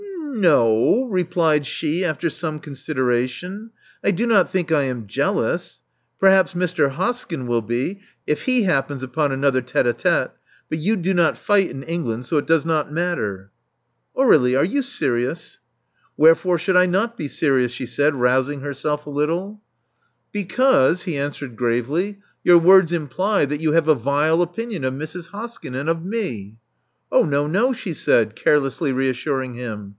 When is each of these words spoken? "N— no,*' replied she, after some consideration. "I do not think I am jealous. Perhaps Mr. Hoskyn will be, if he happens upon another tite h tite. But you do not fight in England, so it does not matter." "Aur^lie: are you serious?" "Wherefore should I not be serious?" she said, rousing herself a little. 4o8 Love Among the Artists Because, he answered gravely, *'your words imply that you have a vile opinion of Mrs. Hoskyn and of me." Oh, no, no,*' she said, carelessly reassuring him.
"N— 0.33 0.41
no,*' 0.41 1.03
replied 1.11 1.67
she, 1.67 2.03
after 2.05 2.27
some 2.29 2.59
consideration. 2.59 3.69
"I 4.03 4.09
do 4.11 4.25
not 4.25 4.49
think 4.49 4.71
I 4.71 4.83
am 4.83 5.05
jealous. 5.05 5.81
Perhaps 6.21 6.53
Mr. 6.53 6.91
Hoskyn 6.95 7.45
will 7.47 7.61
be, 7.61 7.99
if 8.25 8.43
he 8.43 8.63
happens 8.63 9.03
upon 9.03 9.31
another 9.33 9.61
tite 9.61 9.85
h 9.85 9.97
tite. 10.01 10.31
But 10.69 10.77
you 10.79 10.95
do 10.95 11.13
not 11.13 11.37
fight 11.37 11.69
in 11.69 11.83
England, 11.83 12.25
so 12.25 12.37
it 12.37 12.47
does 12.47 12.65
not 12.65 12.91
matter." 12.91 13.51
"Aur^lie: 14.17 14.57
are 14.57 14.63
you 14.65 14.81
serious?" 14.81 15.59
"Wherefore 16.17 16.57
should 16.57 16.77
I 16.77 16.85
not 16.87 17.17
be 17.17 17.27
serious?" 17.27 17.71
she 17.73 17.85
said, 17.85 18.15
rousing 18.15 18.61
herself 18.61 19.05
a 19.05 19.09
little. 19.11 19.35
4o8 19.35 19.37
Love 19.37 19.43
Among 19.43 19.61
the 19.61 19.83
Artists 19.83 20.31
Because, 20.31 21.03
he 21.03 21.17
answered 21.17 21.55
gravely, 21.57 22.19
*'your 22.43 22.57
words 22.57 22.91
imply 22.93 23.45
that 23.45 23.59
you 23.61 23.73
have 23.73 23.89
a 23.89 23.95
vile 23.95 24.41
opinion 24.41 24.83
of 24.85 24.93
Mrs. 24.95 25.29
Hoskyn 25.31 25.75
and 25.79 25.89
of 25.89 26.03
me." 26.05 26.57
Oh, 27.11 27.25
no, 27.25 27.45
no,*' 27.45 27.73
she 27.73 27.93
said, 27.93 28.35
carelessly 28.37 28.91
reassuring 28.93 29.55
him. 29.55 29.89